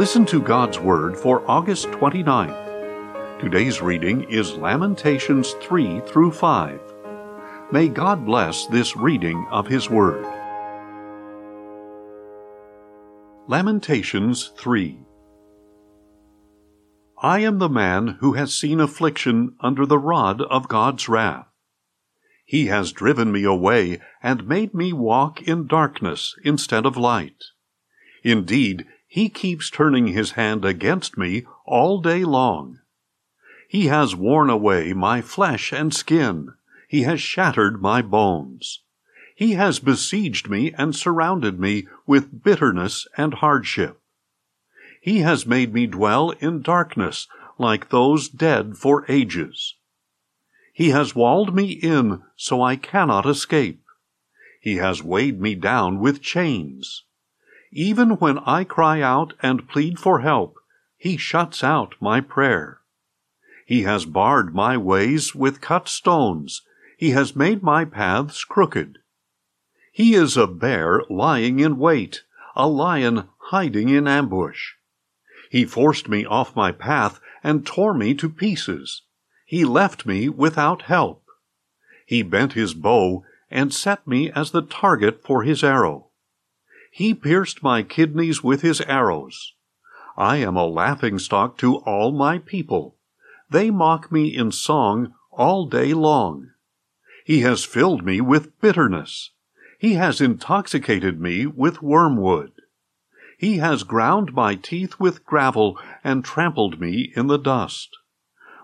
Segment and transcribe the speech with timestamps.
[0.00, 3.38] Listen to God's Word for August 29th.
[3.38, 6.80] Today's reading is Lamentations 3 through 5.
[7.70, 10.24] May God bless this reading of His Word.
[13.46, 15.00] Lamentations 3
[17.22, 21.48] I am the man who has seen affliction under the rod of God's wrath.
[22.46, 27.44] He has driven me away and made me walk in darkness instead of light.
[28.24, 32.78] Indeed, he keeps turning his hand against me all day long.
[33.68, 36.54] He has worn away my flesh and skin.
[36.86, 38.82] He has shattered my bones.
[39.34, 44.00] He has besieged me and surrounded me with bitterness and hardship.
[45.00, 47.26] He has made me dwell in darkness
[47.58, 49.74] like those dead for ages.
[50.72, 53.82] He has walled me in so I cannot escape.
[54.60, 57.02] He has weighed me down with chains.
[57.72, 60.56] Even when I cry out and plead for help,
[60.96, 62.80] he shuts out my prayer.
[63.64, 66.62] He has barred my ways with cut stones.
[66.98, 68.98] He has made my paths crooked.
[69.92, 72.22] He is a bear lying in wait,
[72.56, 74.72] a lion hiding in ambush.
[75.50, 79.02] He forced me off my path and tore me to pieces.
[79.46, 81.24] He left me without help.
[82.06, 86.09] He bent his bow and set me as the target for his arrow.
[86.90, 89.54] He pierced my kidneys with his arrows.
[90.16, 92.96] I am a laughingstock to all my people.
[93.48, 96.50] They mock me in song all day long.
[97.24, 99.30] He has filled me with bitterness.
[99.78, 102.52] He has intoxicated me with wormwood.
[103.38, 107.96] He has ground my teeth with gravel and trampled me in the dust.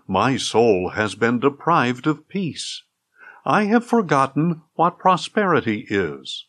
[0.07, 2.83] My soul has been deprived of peace.
[3.45, 6.47] I have forgotten what prosperity is.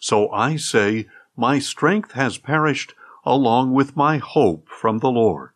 [0.00, 1.06] So I say,
[1.36, 5.52] My strength has perished along with my hope from the Lord.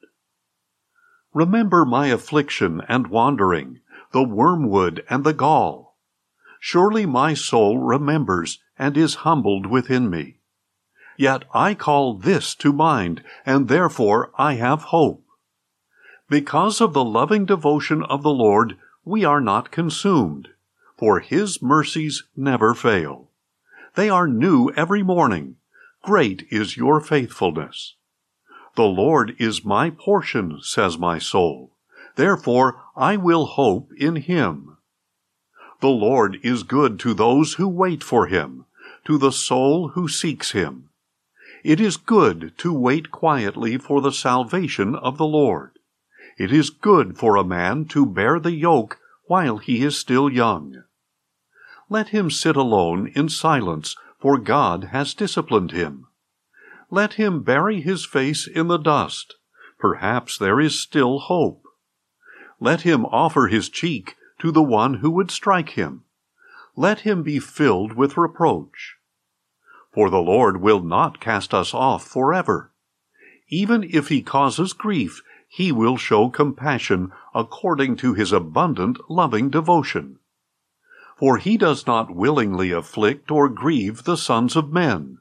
[1.32, 3.80] Remember my affliction and wandering,
[4.12, 5.96] the wormwood and the gall.
[6.60, 10.38] Surely my soul remembers and is humbled within me.
[11.16, 15.24] Yet I call this to mind, and therefore I have hope.
[16.28, 20.48] Because of the loving devotion of the Lord, we are not consumed,
[20.98, 23.23] for his mercies never fail.
[23.94, 25.56] They are new every morning.
[26.02, 27.94] Great is your faithfulness.
[28.76, 31.72] The Lord is my portion, says my soul.
[32.16, 34.76] Therefore I will hope in him.
[35.80, 38.66] The Lord is good to those who wait for him,
[39.04, 40.90] to the soul who seeks him.
[41.62, 45.78] It is good to wait quietly for the salvation of the Lord.
[46.36, 50.83] It is good for a man to bear the yoke while he is still young.
[51.94, 56.08] Let him sit alone in silence, for God has disciplined him.
[56.90, 59.36] Let him bury his face in the dust.
[59.78, 61.62] Perhaps there is still hope.
[62.58, 66.02] Let him offer his cheek to the one who would strike him.
[66.74, 68.96] Let him be filled with reproach.
[69.92, 72.72] For the Lord will not cast us off forever.
[73.50, 80.18] Even if he causes grief, he will show compassion according to his abundant loving devotion
[81.16, 85.18] for he does not willingly afflict or grieve the sons of men.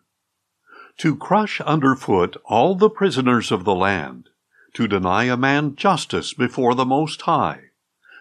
[0.98, 4.30] To crush underfoot all the prisoners of the land,
[4.74, 7.72] to deny a man justice before the Most High,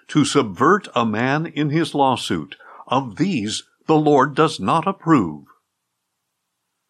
[0.08, 2.56] to subvert a man in his lawsuit,
[2.86, 5.44] of these the Lord does not approve.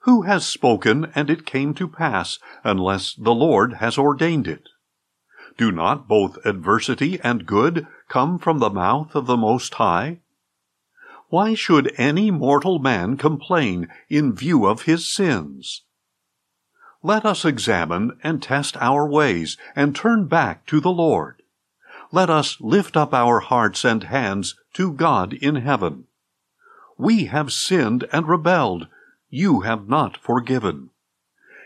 [0.00, 4.68] Who has spoken and it came to pass, unless the Lord has ordained it?
[5.56, 10.21] Do not both adversity and good come from the mouth of the Most High?
[11.32, 15.80] Why should any mortal man complain in view of his sins?
[17.02, 21.40] Let us examine and test our ways and turn back to the Lord.
[22.10, 26.04] Let us lift up our hearts and hands to God in heaven.
[26.98, 28.88] We have sinned and rebelled.
[29.30, 30.90] You have not forgiven.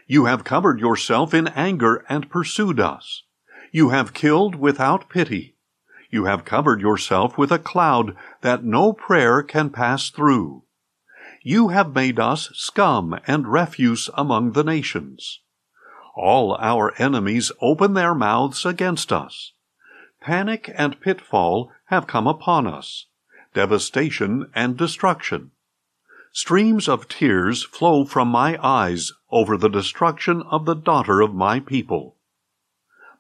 [0.06, 3.24] You have covered yourself in anger and pursued us.
[3.72, 5.55] You have killed without pity.
[6.10, 10.62] You have covered yourself with a cloud that no prayer can pass through.
[11.42, 15.40] You have made us scum and refuse among the nations.
[16.16, 19.52] All our enemies open their mouths against us.
[20.20, 23.06] Panic and pitfall have come upon us,
[23.54, 25.50] devastation and destruction.
[26.32, 31.60] Streams of tears flow from my eyes over the destruction of the daughter of my
[31.60, 32.16] people.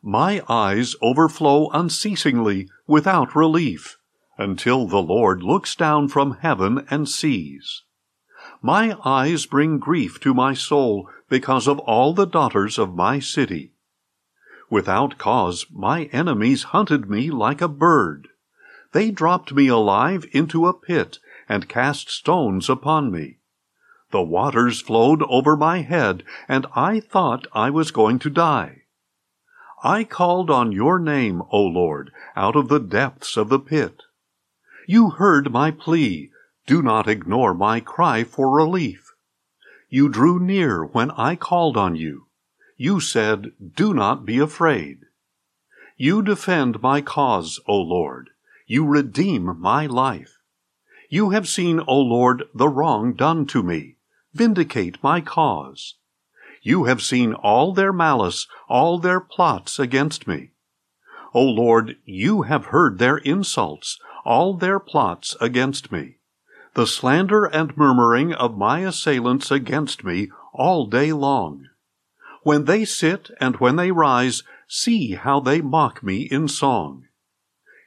[0.02, 3.98] My eyes overflow unceasingly without relief
[4.38, 7.82] until the Lord looks down from heaven and sees.
[8.62, 13.72] My eyes bring grief to my soul because of all the daughters of my city.
[14.70, 18.28] Without cause, my enemies hunted me like a bird.
[18.92, 21.18] They dropped me alive into a pit
[21.48, 23.38] and cast stones upon me.
[24.10, 28.82] The waters flowed over my head, and I thought I was going to die.
[29.86, 34.02] I called on your name, O Lord, out of the depths of the pit.
[34.88, 36.32] You heard my plea.
[36.66, 39.12] Do not ignore my cry for relief.
[39.88, 42.26] You drew near when I called on you.
[42.76, 45.02] You said, Do not be afraid.
[45.96, 48.30] You defend my cause, O Lord.
[48.66, 50.38] You redeem my life.
[51.08, 53.98] You have seen, O Lord, the wrong done to me.
[54.34, 55.94] Vindicate my cause.
[56.66, 60.50] You have seen all their malice, all their plots against me.
[61.32, 66.16] O Lord, you have heard their insults, all their plots against me,
[66.74, 71.68] the slander and murmuring of my assailants against me all day long.
[72.42, 77.04] When they sit and when they rise, see how they mock me in song.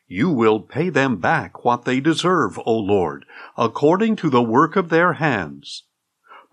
[0.07, 3.25] You will pay them back what they deserve, O Lord,
[3.57, 5.83] according to the work of their hands.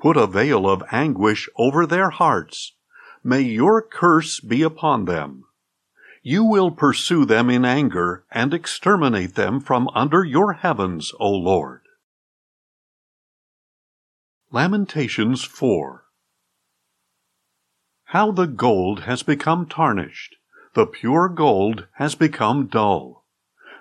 [0.07, 2.75] Put a veil of anguish over their hearts.
[3.25, 5.47] May your curse be upon them.
[6.23, 11.81] You will pursue them in anger and exterminate them from under your heavens, O Lord.
[14.53, 16.05] Lamentations 4
[18.05, 20.37] How the gold has become tarnished,
[20.75, 23.25] the pure gold has become dull.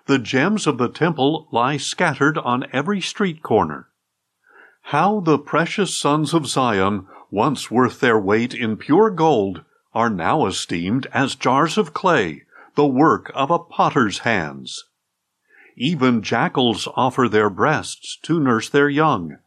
[0.08, 3.90] The gems of the temple lie scattered on every street corner.
[4.98, 10.46] How the precious sons of Zion, once worth their weight in pure gold, are now
[10.46, 12.44] esteemed as jars of clay,
[12.76, 14.86] the work of a potter's hands.
[15.76, 19.38] Even jackals offer their breasts to nurse their young,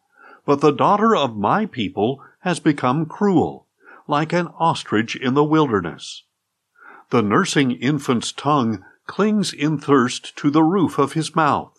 [0.45, 3.67] but the daughter of my people has become cruel,
[4.06, 6.25] like an ostrich in the wilderness.
[7.09, 11.73] The nursing infant's tongue clings in thirst to the roof of his mouth.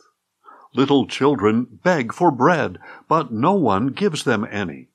[0.74, 2.78] Little children beg for bread,
[3.08, 4.90] but no one gives them any.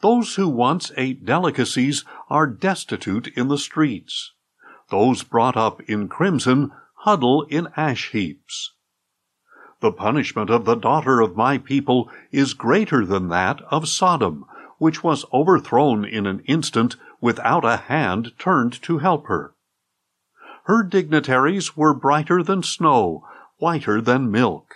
[0.00, 4.32] Those who once ate delicacies are destitute in the streets.
[4.90, 8.72] Those brought up in crimson huddle in ash heaps.
[9.80, 14.44] The punishment of the daughter of my people is greater than that of Sodom,
[14.78, 19.54] which was overthrown in an instant without a hand turned to help her.
[20.64, 23.26] Her dignitaries were brighter than snow,
[23.58, 24.74] whiter than milk.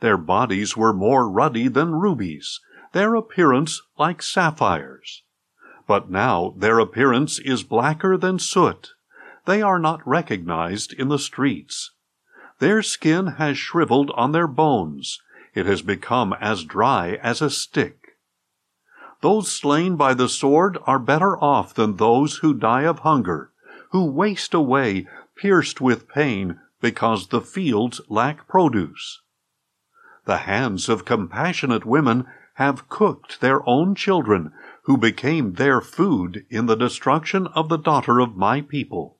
[0.00, 2.60] Their bodies were more ruddy than rubies,
[2.92, 5.22] their appearance like sapphires.
[5.86, 8.90] But now their appearance is blacker than soot.
[9.44, 11.92] They are not recognized in the streets.
[12.58, 15.20] Their skin has shriveled on their bones.
[15.54, 18.16] It has become as dry as a stick.
[19.20, 23.52] Those slain by the sword are better off than those who die of hunger
[23.90, 25.06] who waste away,
[25.36, 29.22] pierced with pain, because the fields lack produce.
[30.26, 34.52] The hands of compassionate women have cooked their own children,
[34.82, 39.18] who became their food in the destruction of the daughter of my people.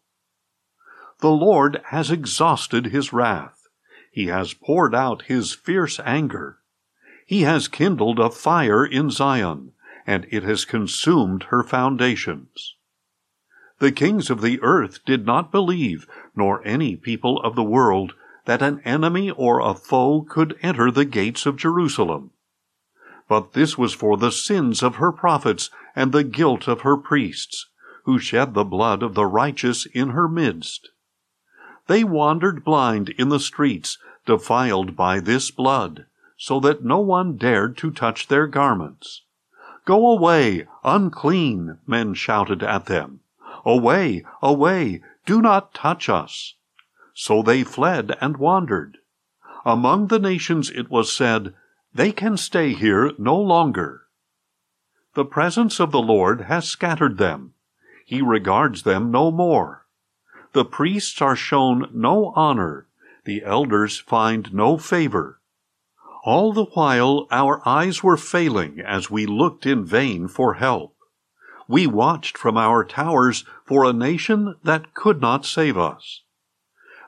[1.20, 3.68] The Lord has exhausted his wrath.
[4.10, 6.58] He has poured out his fierce anger.
[7.24, 9.72] He has kindled a fire in Zion,
[10.06, 12.74] and it has consumed her foundations.
[13.78, 18.14] The kings of the earth did not believe, nor any people of the world,
[18.46, 22.30] that an enemy or a foe could enter the gates of Jerusalem.
[23.28, 27.68] But this was for the sins of her prophets and the guilt of her priests,
[28.04, 30.90] who shed the blood of the righteous in her midst.
[31.88, 37.76] They wandered blind in the streets, defiled by this blood, so that no one dared
[37.78, 39.22] to touch their garments.
[39.84, 43.20] Go away, unclean, men shouted at them.
[43.64, 46.54] Away, away, do not touch us.
[47.18, 48.98] So they fled and wandered.
[49.64, 51.54] Among the nations it was said,
[51.94, 54.02] They can stay here no longer.
[55.14, 57.54] The presence of the Lord has scattered them.
[58.04, 59.86] He regards them no more.
[60.52, 62.86] The priests are shown no honor.
[63.24, 65.40] The elders find no favor.
[66.22, 70.94] All the while our eyes were failing as we looked in vain for help.
[71.66, 76.20] We watched from our towers for a nation that could not save us.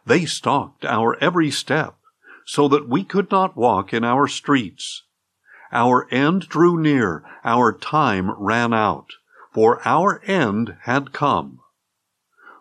[0.08, 1.94] They stalked our every step,
[2.46, 5.02] so that we could not walk in our streets.
[5.70, 9.12] Our end drew near, our time ran out,
[9.52, 11.60] for our end had come.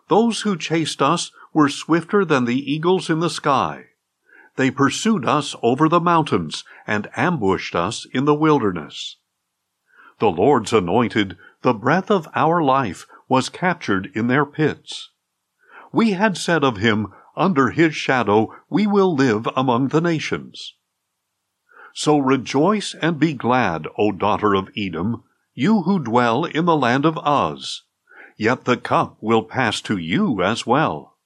[0.08, 3.86] Those who chased us were swifter than the eagles in the sky.
[4.56, 9.16] They pursued us over the mountains and ambushed us in the wilderness.
[10.18, 15.08] The Lord's anointed The breath of our life was captured in their pits.
[15.92, 20.74] We had said of him, Under his shadow we will live among the nations.
[21.94, 25.22] So rejoice and be glad, O daughter of Edom,
[25.54, 27.84] you who dwell in the land of Uz.
[28.36, 31.16] Yet the cup will pass to you as well.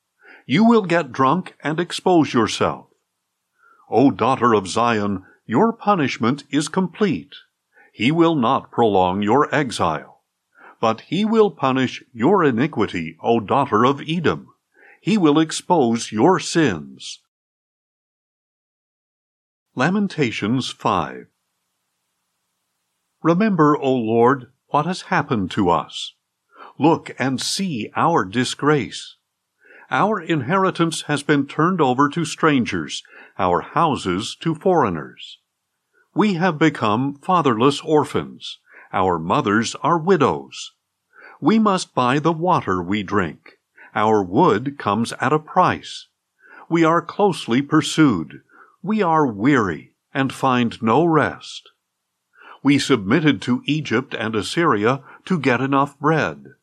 [0.45, 2.89] You will get drunk and expose yourself.
[3.89, 7.37] O daughter of Zion, your punishment is complete.
[7.91, 10.21] He will not prolong your exile.
[10.79, 14.52] But he will punish your iniquity, O daughter of Edom.
[15.05, 17.19] He will expose your sins.
[19.75, 21.27] Lamentations 5
[23.21, 26.15] Remember, O Lord, what has happened to us.
[26.79, 29.17] Look and see our disgrace.
[29.91, 33.03] Our inheritance has been turned over to strangers,
[33.41, 35.39] our houses to foreigners.
[36.15, 38.61] We have become fatherless orphans.
[38.93, 40.75] Our mothers are widows.
[41.41, 43.59] We must buy the water we drink.
[43.95, 46.07] Our wood comes at a price.
[46.69, 48.43] We are closely pursued.
[48.83, 51.71] We are weary and find no rest.
[52.63, 56.55] We submitted to Egypt and Assyria to get enough bread.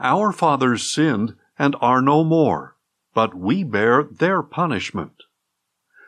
[0.00, 2.76] Our fathers sinned and are no more,
[3.14, 5.24] but we bear their punishment.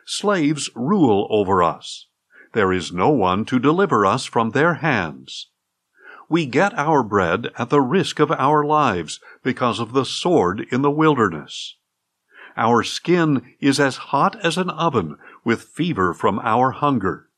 [0.05, 2.07] Slaves rule over us.
[2.53, 5.47] There is no one to deliver us from their hands.
[6.29, 10.83] We get our bread at the risk of our lives because of the sword in
[10.83, 11.75] the wilderness.
[12.55, 17.29] Our skin is as hot as an oven with fever from our hunger.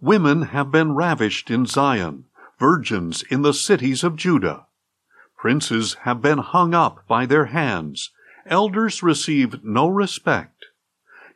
[0.00, 2.24] Women have been ravished in Zion,
[2.58, 4.66] virgins in the cities of Judah.
[5.36, 8.10] Princes have been hung up by their hands,
[8.46, 10.66] elders receive no respect.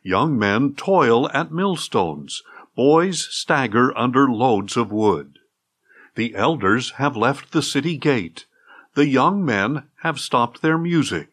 [0.01, 2.41] Young men toil at millstones,
[2.75, 5.36] Boys stagger under loads of wood.
[6.17, 8.47] The elders have left the city gate.
[8.95, 11.29] The young men have stopped their music.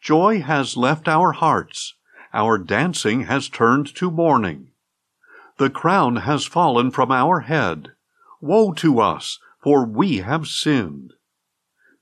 [0.00, 1.94] Joy has left our hearts.
[2.32, 4.70] Our dancing has turned to mourning.
[5.58, 7.92] The crown has fallen from our head.
[8.40, 11.12] Woe to us, for we have sinned.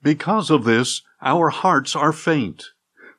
[0.00, 2.66] Because of this, our hearts are faint.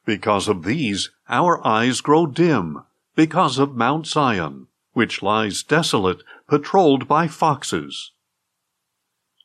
[0.05, 2.83] Because of these, our eyes grow dim.
[3.13, 8.11] Because of Mount Zion which lies desolate, patrolled by foxes.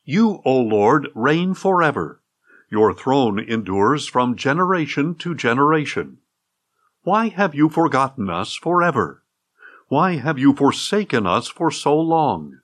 [0.05, 2.21] You, O Lord, reign forever.
[2.69, 6.19] Your throne endures from generation to generation.
[7.01, 9.23] Why have you forgotten us forever?
[9.87, 12.59] Why have you forsaken us for so long?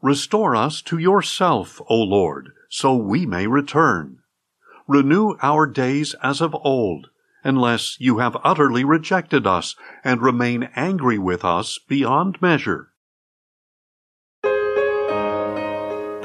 [0.00, 4.20] Restore us to yourself, O Lord, so we may return.
[4.88, 7.08] Renew our days as of old,
[7.44, 12.92] unless you have utterly rejected us and remain angry with us beyond measure.